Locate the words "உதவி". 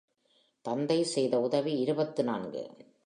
1.39-1.73